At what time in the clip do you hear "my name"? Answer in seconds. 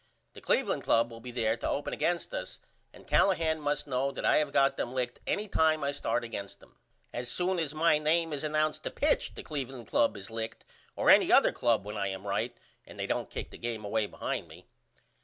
7.75-8.33